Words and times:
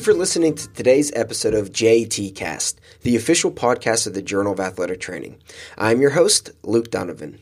you 0.00 0.14
for 0.14 0.18
listening 0.18 0.54
to 0.54 0.66
today's 0.72 1.12
episode 1.14 1.52
of 1.52 1.74
JAT 1.74 2.34
Cast, 2.34 2.80
the 3.02 3.16
official 3.16 3.50
podcast 3.50 4.06
of 4.06 4.14
the 4.14 4.22
Journal 4.22 4.54
of 4.54 4.60
Athletic 4.60 4.98
Training. 4.98 5.36
I'm 5.76 6.00
your 6.00 6.12
host, 6.12 6.52
Luke 6.62 6.90
Donovan. 6.90 7.38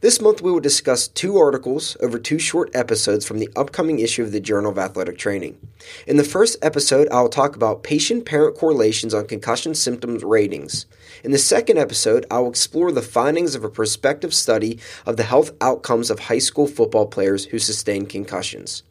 This 0.00 0.18
month, 0.18 0.40
we 0.40 0.50
will 0.50 0.58
discuss 0.58 1.08
two 1.08 1.36
articles 1.36 1.98
over 2.00 2.18
two 2.18 2.38
short 2.38 2.74
episodes 2.74 3.26
from 3.26 3.40
the 3.40 3.50
upcoming 3.54 3.98
issue 3.98 4.22
of 4.22 4.32
the 4.32 4.40
Journal 4.40 4.70
of 4.70 4.78
Athletic 4.78 5.18
Training. 5.18 5.58
In 6.06 6.16
the 6.16 6.24
first 6.24 6.56
episode, 6.62 7.08
I 7.10 7.20
will 7.20 7.28
talk 7.28 7.54
about 7.54 7.82
patient 7.82 8.24
parent 8.24 8.56
correlations 8.56 9.12
on 9.12 9.26
concussion 9.26 9.74
symptoms 9.74 10.24
ratings. 10.24 10.86
In 11.22 11.32
the 11.32 11.38
second 11.38 11.76
episode, 11.76 12.24
I 12.30 12.38
will 12.38 12.48
explore 12.48 12.90
the 12.90 13.02
findings 13.02 13.54
of 13.54 13.64
a 13.64 13.70
prospective 13.70 14.32
study 14.32 14.78
of 15.04 15.18
the 15.18 15.24
health 15.24 15.50
outcomes 15.60 16.10
of 16.10 16.20
high 16.20 16.38
school 16.38 16.66
football 16.68 17.06
players 17.06 17.44
who 17.44 17.58
sustained 17.58 18.08
concussions. 18.08 18.82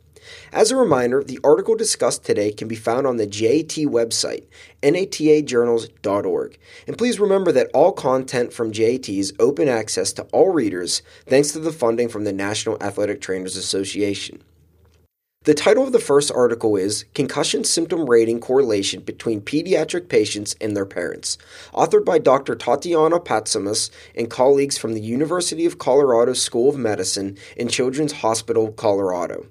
As 0.51 0.71
a 0.71 0.75
reminder, 0.75 1.23
the 1.23 1.39
article 1.43 1.75
discussed 1.75 2.25
today 2.25 2.51
can 2.51 2.67
be 2.67 2.75
found 2.75 3.05
on 3.07 3.17
the 3.17 3.27
JAT 3.27 3.85
website, 3.87 4.45
natajournals.org. 4.81 6.57
And 6.87 6.97
please 6.97 7.19
remember 7.19 7.51
that 7.51 7.71
all 7.73 7.91
content 7.91 8.53
from 8.53 8.71
JAT 8.71 9.09
is 9.09 9.33
open 9.39 9.67
access 9.67 10.13
to 10.13 10.23
all 10.33 10.51
readers 10.51 11.01
thanks 11.25 11.51
to 11.51 11.59
the 11.59 11.71
funding 11.71 12.09
from 12.09 12.23
the 12.23 12.33
National 12.33 12.81
Athletic 12.81 13.21
Trainers 13.21 13.57
Association. 13.57 14.41
The 15.47 15.53
title 15.53 15.85
of 15.85 15.93
the 15.93 15.99
first 15.99 16.29
article 16.29 16.75
is 16.75 17.05
Concussion 17.13 17.63
Symptom 17.63 18.09
Rating 18.09 18.41
Correlation 18.41 18.99
Between 18.99 19.39
Pediatric 19.39 20.09
Patients 20.09 20.57
and 20.59 20.75
Their 20.75 20.85
Parents, 20.85 21.37
authored 21.73 22.03
by 22.03 22.19
Dr. 22.19 22.53
Tatiana 22.53 23.21
Patsimas 23.21 23.89
and 24.13 24.29
colleagues 24.29 24.77
from 24.77 24.93
the 24.93 24.99
University 24.99 25.65
of 25.65 25.77
Colorado 25.77 26.33
School 26.33 26.67
of 26.67 26.75
Medicine 26.75 27.37
and 27.55 27.71
Children's 27.71 28.11
Hospital, 28.11 28.73
Colorado. 28.73 29.45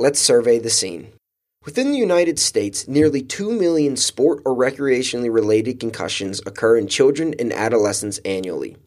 Let's 0.00 0.18
survey 0.18 0.58
the 0.58 0.70
scene. 0.70 1.12
Within 1.66 1.92
the 1.92 1.98
United 1.98 2.38
States, 2.38 2.88
nearly 2.88 3.20
2 3.20 3.52
million 3.52 3.98
sport 3.98 4.40
or 4.46 4.56
recreationally 4.56 5.30
related 5.30 5.78
concussions 5.78 6.40
occur 6.46 6.78
in 6.78 6.88
children 6.88 7.34
and 7.38 7.52
adolescents 7.52 8.16
annually. 8.24 8.78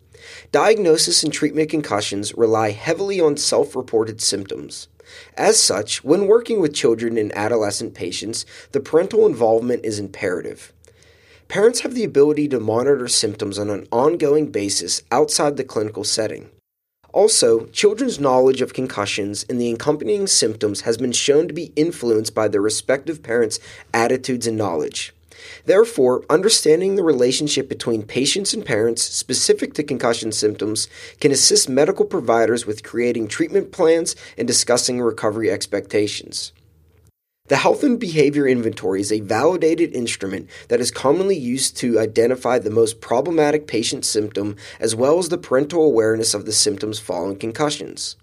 Diagnosis 0.51 1.21
and 1.21 1.31
treatment 1.31 1.67
of 1.67 1.69
concussions 1.69 2.33
rely 2.33 2.71
heavily 2.71 3.21
on 3.21 3.37
self 3.37 3.75
reported 3.75 4.21
symptoms. 4.21 4.87
As 5.37 5.61
such, 5.61 6.03
when 6.03 6.25
working 6.25 6.59
with 6.59 6.73
children 6.73 7.19
and 7.19 7.31
adolescent 7.37 7.93
patients, 7.93 8.43
the 8.71 8.79
parental 8.79 9.27
involvement 9.27 9.85
is 9.85 9.99
imperative. 9.99 10.73
Parents 11.47 11.81
have 11.81 11.93
the 11.93 12.03
ability 12.03 12.47
to 12.47 12.59
monitor 12.59 13.07
symptoms 13.07 13.59
on 13.59 13.69
an 13.69 13.87
ongoing 13.91 14.47
basis 14.47 15.03
outside 15.11 15.57
the 15.57 15.63
clinical 15.63 16.03
setting. 16.03 16.49
Also, 17.13 17.67
children's 17.67 18.19
knowledge 18.19 18.59
of 18.59 18.73
concussions 18.73 19.45
and 19.47 19.61
the 19.61 19.71
accompanying 19.71 20.25
symptoms 20.25 20.81
has 20.81 20.97
been 20.97 21.11
shown 21.11 21.47
to 21.47 21.53
be 21.53 21.71
influenced 21.75 22.33
by 22.33 22.47
their 22.47 22.59
respective 22.59 23.21
parents' 23.21 23.59
attitudes 23.93 24.47
and 24.47 24.57
knowledge. 24.57 25.13
Therefore, 25.65 26.23
understanding 26.27 26.95
the 26.95 27.03
relationship 27.03 27.69
between 27.69 28.03
patients 28.03 28.53
and 28.53 28.65
parents 28.65 29.03
specific 29.03 29.75
to 29.75 29.83
concussion 29.83 30.31
symptoms 30.31 30.87
can 31.19 31.31
assist 31.31 31.69
medical 31.69 32.05
providers 32.05 32.65
with 32.65 32.83
creating 32.83 33.27
treatment 33.27 33.71
plans 33.71 34.15
and 34.35 34.47
discussing 34.47 34.99
recovery 34.99 35.51
expectations. 35.51 36.51
The 37.53 37.59
Health 37.59 37.83
and 37.83 37.99
Behavior 37.99 38.47
Inventory 38.47 38.99
is 38.99 39.11
a 39.11 39.19
validated 39.19 39.93
instrument 39.93 40.49
that 40.69 40.79
is 40.79 40.89
commonly 40.89 41.37
used 41.37 41.77
to 41.77 41.99
identify 41.99 42.57
the 42.57 42.71
most 42.71 42.99
problematic 42.99 43.67
patient 43.67 44.05
symptom 44.05 44.55
as 44.79 44.95
well 44.95 45.19
as 45.19 45.29
the 45.29 45.37
parental 45.37 45.83
awareness 45.83 46.33
of 46.33 46.47
the 46.47 46.51
symptoms 46.51 46.97
following 46.97 47.37
concussions. 47.37 48.15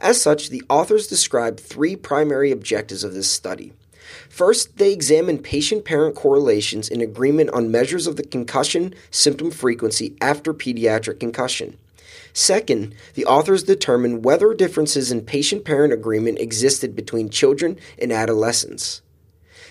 As 0.00 0.22
such, 0.22 0.50
the 0.50 0.62
authors 0.68 1.08
describe 1.08 1.58
three 1.58 1.96
primary 1.96 2.52
objectives 2.52 3.02
of 3.02 3.12
this 3.12 3.28
study. 3.28 3.72
First, 4.28 4.78
they 4.78 4.92
examine 4.92 5.38
patient 5.38 5.84
parent 5.84 6.14
correlations 6.14 6.88
in 6.88 7.00
agreement 7.00 7.50
on 7.50 7.72
measures 7.72 8.06
of 8.06 8.14
the 8.14 8.22
concussion 8.22 8.94
symptom 9.10 9.50
frequency 9.50 10.16
after 10.20 10.54
pediatric 10.54 11.18
concussion. 11.18 11.76
Second, 12.36 12.94
the 13.14 13.24
authors 13.24 13.62
determined 13.62 14.22
whether 14.22 14.52
differences 14.52 15.10
in 15.10 15.24
patient 15.24 15.64
parent 15.64 15.94
agreement 15.94 16.38
existed 16.38 16.94
between 16.94 17.30
children 17.30 17.78
and 17.98 18.12
adolescents. 18.12 19.00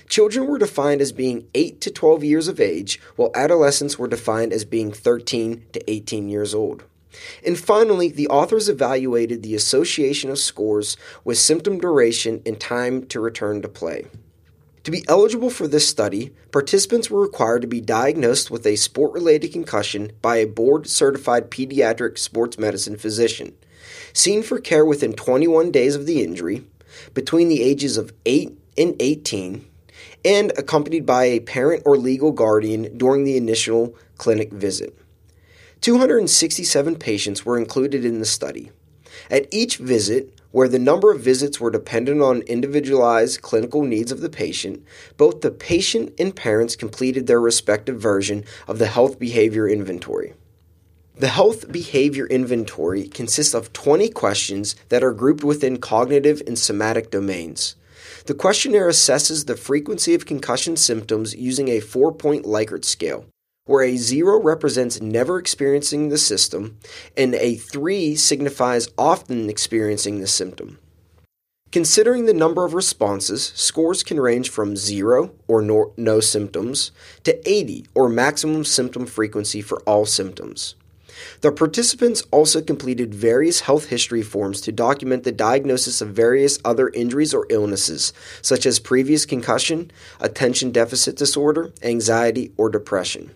Children 0.09 0.47
were 0.47 0.57
defined 0.57 0.99
as 0.99 1.11
being 1.11 1.47
8 1.53 1.79
to 1.81 1.91
12 1.91 2.23
years 2.23 2.47
of 2.47 2.59
age, 2.59 2.99
while 3.17 3.29
adolescents 3.35 3.99
were 3.99 4.07
defined 4.07 4.51
as 4.51 4.65
being 4.65 4.91
13 4.91 5.63
to 5.73 5.91
18 5.91 6.27
years 6.27 6.55
old. 6.55 6.85
And 7.45 7.55
finally, 7.55 8.09
the 8.09 8.29
authors 8.29 8.67
evaluated 8.67 9.43
the 9.43 9.53
association 9.53 10.31
of 10.31 10.39
scores 10.39 10.97
with 11.23 11.37
symptom 11.37 11.77
duration 11.77 12.41
and 12.47 12.59
time 12.59 13.05
to 13.09 13.19
return 13.19 13.61
to 13.61 13.67
play. 13.67 14.07
To 14.85 14.91
be 14.91 15.03
eligible 15.07 15.50
for 15.50 15.68
this 15.68 15.90
study, 15.90 16.31
participants 16.51 17.09
were 17.09 17.22
required 17.22 17.63
to 17.63 17.68
be 17.68 17.81
diagnosed 17.81 18.51
with 18.51 18.68
a 18.68 18.75
sport 18.75 19.13
related 19.13 19.51
concussion 19.51 20.12
by 20.22 20.38
a 20.38 20.46
board 20.46 20.88
certified 20.88 21.50
pediatric 21.50 22.19
sports 22.19 22.59
medicine 22.59 22.96
physician, 22.96 23.56
seen 24.13 24.44
for 24.44 24.59
care 24.59 24.85
within 24.85 25.13
21 25.13 25.72
days 25.72 25.96
of 25.96 26.06
the 26.06 26.22
injury, 26.22 26.68
between 27.16 27.50
the 27.50 27.63
ages 27.63 27.97
of 27.97 28.13
8 28.28 28.56
and 28.78 28.96
18, 29.00 29.66
and 30.23 30.51
accompanied 30.56 31.03
by 31.03 31.23
a 31.23 31.40
parent 31.40 31.81
or 31.84 31.97
legal 31.97 32.31
guardian 32.31 32.96
during 32.96 33.23
the 33.23 33.38
initial 33.38 33.96
clinic 34.19 34.53
visit. 34.53 34.96
267 35.81 36.96
patients 36.97 37.44
were 37.44 37.57
included 37.57 38.06
in 38.06 38.19
the 38.19 38.25
study. 38.25 38.69
At 39.31 39.47
each 39.52 39.78
visit, 39.78 40.31
where 40.55 40.69
the 40.69 40.79
number 40.79 41.11
of 41.11 41.19
visits 41.19 41.59
were 41.59 41.69
dependent 41.69 42.21
on 42.21 42.39
individualized 42.43 43.41
clinical 43.41 43.83
needs 43.83 44.09
of 44.09 44.21
the 44.21 44.29
patient, 44.29 44.81
both 45.17 45.41
the 45.41 45.51
patient 45.51 46.13
and 46.17 46.33
parents 46.33 46.77
completed 46.77 47.27
their 47.27 47.41
respective 47.41 47.99
version 47.99 48.41
of 48.66 48.79
the 48.79 48.88
health 48.88 49.19
behavior 49.19 49.67
inventory. 49.67 50.33
The 51.17 51.27
health 51.27 51.69
behavior 51.69 52.25
inventory 52.27 53.09
consists 53.09 53.53
of 53.53 53.73
20 53.73 54.07
questions 54.11 54.77
that 54.88 55.03
are 55.03 55.11
grouped 55.11 55.43
within 55.43 55.75
cognitive 55.75 56.41
and 56.47 56.57
somatic 56.57 57.11
domains. 57.11 57.75
The 58.25 58.33
questionnaire 58.33 58.87
assesses 58.87 59.47
the 59.47 59.57
frequency 59.57 60.13
of 60.13 60.25
concussion 60.25 60.77
symptoms 60.77 61.35
using 61.35 61.67
a 61.67 61.81
four 61.81 62.13
point 62.13 62.45
Likert 62.45 62.85
scale 62.85 63.25
where 63.65 63.83
a 63.83 63.97
zero 63.97 64.39
represents 64.39 65.01
never 65.01 65.39
experiencing 65.39 66.09
the 66.09 66.17
system 66.19 66.77
and 67.17 67.33
a 67.35 67.55
three 67.55 68.15
signifies 68.15 68.89
often 68.95 69.49
experiencing 69.49 70.19
the 70.19 70.27
symptom. 70.27 70.77
Considering 71.71 72.25
the 72.25 72.33
number 72.33 72.63
of 72.63 72.75
responses, 72.75 73.51
scores 73.55 74.03
can 74.03 74.19
range 74.19 74.49
from 74.49 74.77
0 74.77 75.33
or 75.47 75.61
no, 75.63 75.91
no, 75.97 76.19
symptoms 76.19 76.91
to 77.23 77.49
80 77.49 77.87
or 77.95 78.07
maximum 78.07 78.63
symptom 78.63 79.07
frequency 79.07 79.61
for 79.61 79.81
all 79.81 80.05
symptoms. 80.05 80.75
The 81.41 81.51
participants 81.51 82.23
also 82.29 82.61
completed 82.61 83.15
various 83.15 83.61
health 83.61 83.87
history 83.87 84.21
forms 84.21 84.61
to 84.61 84.71
document 84.71 85.23
the 85.23 85.31
diagnosis 85.31 86.01
of 86.01 86.09
various 86.09 86.59
other 86.63 86.89
injuries 86.89 87.33
or 87.33 87.47
illnesses, 87.49 88.13
such 88.41 88.65
as 88.65 88.79
previous 88.79 89.25
concussion, 89.25 89.91
attention 90.19 90.71
deficit 90.71 91.15
disorder, 91.15 91.73
anxiety, 91.81 92.51
or 92.57 92.69
depression. 92.69 93.31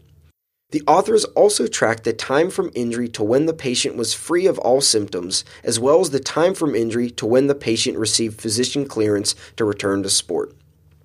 The 0.71 0.83
authors 0.85 1.25
also 1.25 1.65
tracked 1.65 2.03
the 2.03 2.13
time 2.13 2.51
from 2.51 2.69
injury 2.75 3.09
to 3.09 3.23
when 3.23 3.47
the 3.47 3.55
patient 3.55 3.95
was 3.95 4.13
free 4.13 4.45
of 4.45 4.59
all 4.59 4.81
symptoms, 4.81 5.43
as 5.63 5.79
well 5.79 5.99
as 5.99 6.11
the 6.11 6.19
time 6.19 6.53
from 6.53 6.75
injury 6.75 7.09
to 7.11 7.25
when 7.25 7.47
the 7.47 7.55
patient 7.55 7.97
received 7.97 8.39
physician 8.39 8.87
clearance 8.87 9.33
to 9.55 9.65
return 9.65 10.03
to 10.03 10.11
sport. 10.11 10.53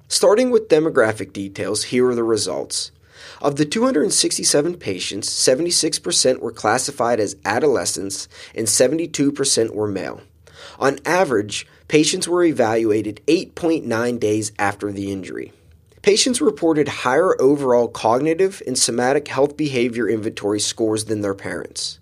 Starting 0.06 0.50
with 0.50 0.69
demographic 0.69 1.32
details, 1.32 1.84
here 1.84 2.06
are 2.08 2.14
the 2.14 2.22
results. 2.22 2.92
Of 3.41 3.56
the 3.56 3.64
267 3.64 4.76
patients, 4.76 5.31
76% 5.31 6.40
were 6.40 6.52
classified 6.52 7.19
as 7.19 7.37
adolescents 7.46 8.28
and 8.55 8.66
72% 8.66 9.75
were 9.75 9.88
male. 9.88 10.20
On 10.78 10.99
average, 11.06 11.66
patients 11.88 12.28
were 12.28 12.44
evaluated 12.44 13.22
8.9 13.26 14.20
days 14.20 14.52
after 14.58 14.93
the 14.93 15.11
injury. 15.11 15.55
Patients 16.04 16.42
reported 16.42 16.86
higher 16.86 17.40
overall 17.40 17.88
cognitive 17.88 18.62
and 18.66 18.78
somatic 18.78 19.26
health 19.26 19.56
behavior 19.56 20.06
inventory 20.06 20.60
scores 20.60 21.06
than 21.06 21.22
their 21.22 21.32
parents. 21.32 21.98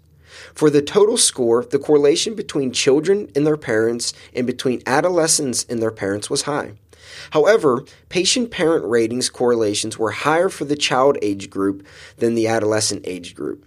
For 0.54 0.70
the 0.70 0.82
total 0.82 1.16
score, 1.16 1.64
the 1.64 1.78
correlation 1.78 2.34
between 2.34 2.72
children 2.72 3.31
and 3.37 3.46
their 3.46 3.56
parents 3.56 4.12
and 4.34 4.44
between 4.44 4.82
adolescents 4.88 5.64
and 5.69 5.81
their 5.81 5.93
parents 5.93 6.28
was 6.28 6.43
high. 6.43 6.72
However, 7.31 7.84
patient 8.08 8.50
parent 8.50 8.84
ratings 8.87 9.31
correlations 9.31 10.00
were 10.00 10.10
higher 10.10 10.49
for 10.49 10.64
the 10.64 10.75
child 10.75 11.16
age 11.22 11.49
group 11.49 11.87
than 12.16 12.34
the 12.34 12.49
adolescent 12.49 13.06
age 13.06 13.37
group. 13.37 13.64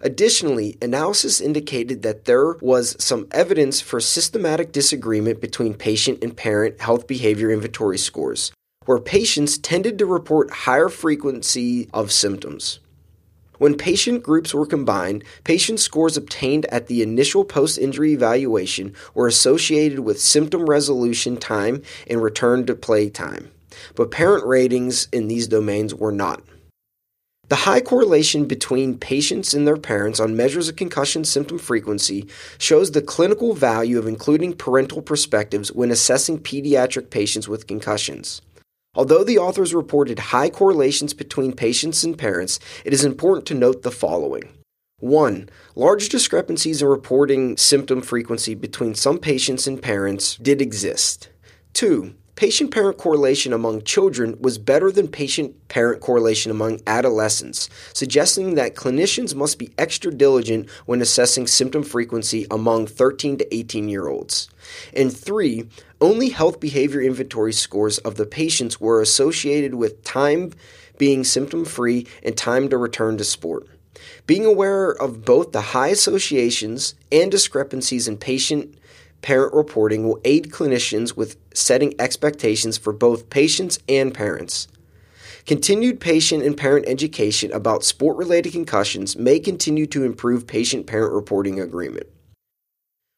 Additionally, 0.00 0.78
analysis 0.80 1.38
indicated 1.38 2.00
that 2.00 2.24
there 2.24 2.52
was 2.62 2.96
some 2.98 3.28
evidence 3.30 3.82
for 3.82 4.00
systematic 4.00 4.72
disagreement 4.72 5.42
between 5.42 5.74
patient 5.74 6.24
and 6.24 6.34
parent 6.34 6.80
health 6.80 7.06
behavior 7.06 7.50
inventory 7.50 7.98
scores, 7.98 8.52
where 8.86 8.98
patients 8.98 9.58
tended 9.58 9.98
to 9.98 10.06
report 10.06 10.50
higher 10.50 10.88
frequency 10.88 11.88
of 11.92 12.10
symptoms. 12.10 12.80
When 13.58 13.76
patient 13.76 14.22
groups 14.22 14.52
were 14.52 14.66
combined, 14.66 15.24
patient 15.44 15.80
scores 15.80 16.16
obtained 16.16 16.66
at 16.66 16.88
the 16.88 17.02
initial 17.02 17.44
post 17.44 17.78
injury 17.78 18.12
evaluation 18.12 18.94
were 19.14 19.26
associated 19.26 20.00
with 20.00 20.20
symptom 20.20 20.66
resolution 20.66 21.36
time 21.36 21.82
and 22.08 22.22
return 22.22 22.66
to 22.66 22.74
play 22.74 23.08
time. 23.08 23.50
but 23.94 24.10
parent 24.10 24.44
ratings 24.46 25.08
in 25.12 25.28
these 25.28 25.48
domains 25.48 25.94
were 25.94 26.12
not. 26.12 26.42
The 27.48 27.56
high 27.56 27.80
correlation 27.80 28.46
between 28.46 28.98
patients 28.98 29.54
and 29.54 29.66
their 29.66 29.76
parents 29.76 30.18
on 30.18 30.34
measures 30.34 30.68
of 30.68 30.76
concussion 30.76 31.24
symptom 31.24 31.58
frequency 31.58 32.26
shows 32.58 32.90
the 32.90 33.02
clinical 33.02 33.54
value 33.54 33.98
of 33.98 34.08
including 34.08 34.54
parental 34.54 35.00
perspectives 35.00 35.70
when 35.70 35.92
assessing 35.92 36.40
pediatric 36.40 37.10
patients 37.10 37.48
with 37.48 37.68
concussions. 37.68 38.42
Although 38.96 39.24
the 39.24 39.38
authors 39.38 39.74
reported 39.74 40.18
high 40.18 40.48
correlations 40.48 41.12
between 41.12 41.52
patients 41.52 42.02
and 42.02 42.16
parents, 42.16 42.58
it 42.84 42.94
is 42.94 43.04
important 43.04 43.46
to 43.46 43.54
note 43.54 43.82
the 43.82 43.90
following. 43.90 44.48
1. 45.00 45.50
Large 45.74 46.08
discrepancies 46.08 46.80
in 46.80 46.88
reporting 46.88 47.58
symptom 47.58 48.00
frequency 48.00 48.54
between 48.54 48.94
some 48.94 49.18
patients 49.18 49.66
and 49.66 49.82
parents 49.82 50.36
did 50.36 50.62
exist. 50.62 51.28
2. 51.74 52.14
Patient 52.36 52.70
parent 52.70 52.98
correlation 52.98 53.54
among 53.54 53.82
children 53.84 54.36
was 54.38 54.58
better 54.58 54.92
than 54.92 55.08
patient 55.08 55.68
parent 55.68 56.02
correlation 56.02 56.50
among 56.50 56.82
adolescents, 56.86 57.70
suggesting 57.94 58.56
that 58.56 58.74
clinicians 58.74 59.34
must 59.34 59.58
be 59.58 59.72
extra 59.78 60.12
diligent 60.12 60.68
when 60.84 61.00
assessing 61.00 61.46
symptom 61.46 61.82
frequency 61.82 62.46
among 62.50 62.86
13 62.88 63.38
to 63.38 63.54
18 63.54 63.88
year 63.88 64.08
olds. 64.08 64.50
And 64.92 65.16
three, 65.16 65.66
only 65.98 66.28
health 66.28 66.60
behavior 66.60 67.00
inventory 67.00 67.54
scores 67.54 67.96
of 67.98 68.16
the 68.16 68.26
patients 68.26 68.78
were 68.78 69.00
associated 69.00 69.74
with 69.76 70.04
time 70.04 70.52
being 70.98 71.24
symptom 71.24 71.64
free 71.64 72.06
and 72.22 72.36
time 72.36 72.68
to 72.68 72.76
return 72.76 73.16
to 73.16 73.24
sport. 73.24 73.66
Being 74.26 74.44
aware 74.44 74.90
of 74.90 75.24
both 75.24 75.52
the 75.52 75.72
high 75.72 75.88
associations 75.88 76.96
and 77.10 77.30
discrepancies 77.30 78.06
in 78.06 78.18
patient 78.18 78.76
parent 79.22 79.54
reporting 79.54 80.06
will 80.06 80.20
aid 80.24 80.50
clinicians 80.50 81.16
with 81.16 81.36
setting 81.54 81.94
expectations 81.98 82.78
for 82.78 82.92
both 82.92 83.30
patients 83.30 83.78
and 83.88 84.14
parents. 84.14 84.68
Continued 85.46 86.00
patient 86.00 86.42
and 86.42 86.56
parent 86.56 86.86
education 86.88 87.52
about 87.52 87.84
sport 87.84 88.16
related 88.16 88.52
concussions 88.52 89.16
may 89.16 89.38
continue 89.38 89.86
to 89.86 90.04
improve 90.04 90.46
patient 90.46 90.86
parent 90.86 91.12
reporting 91.12 91.60
agreement. 91.60 92.06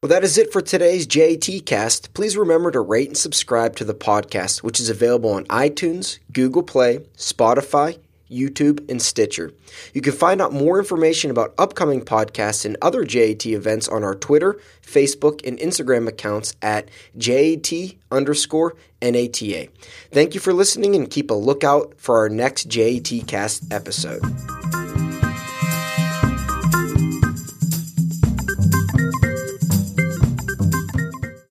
Well, 0.03 0.11
that 0.11 0.23
is 0.23 0.39
it 0.39 0.53
for 0.53 0.61
today's 0.61 1.07
JAT 1.07 1.67
cast. 1.67 2.15
Please 2.15 2.37
remember 2.37 2.71
to 2.71 2.81
rate 2.81 3.09
and 3.09 3.17
subscribe 3.17 3.75
to 3.77 3.85
the 3.85 3.95
podcast, 3.95 4.63
which 4.63 4.79
is 4.79 4.89
available 4.89 5.31
on 5.31 5.45
iTunes, 5.47 6.19
Google 6.33 6.63
Play, 6.63 6.99
Spotify, 7.17 7.99
YouTube, 8.31 8.89
and 8.91 9.01
Stitcher. 9.01 9.53
You 9.93 10.01
can 10.01 10.13
find 10.13 10.41
out 10.41 10.53
more 10.53 10.79
information 10.79 11.31
about 11.31 11.55
upcoming 11.59 12.03
podcasts 12.03 12.65
and 12.65 12.77
other 12.83 13.05
JAT 13.05 13.47
events 13.47 13.89
on 13.89 14.05
our 14.05 14.15
Twitter, 14.15 14.61
Facebook, 14.83 15.47
and 15.47 15.59
Instagram 15.59 16.09
accounts 16.09 16.55
at 16.63 16.89
JAT 17.17 17.73
underscore 18.11 18.77
NATA. 19.03 19.69
Thank 20.11 20.35
you 20.35 20.41
for 20.41 20.53
listening 20.53 20.95
and 20.95 21.11
keep 21.11 21.31
a 21.31 21.35
lookout 21.35 21.95
for 21.97 22.19
our 22.19 22.29
next 22.29 22.65
JAT 22.65 23.27
cast 23.27 23.73
episode. 23.73 24.23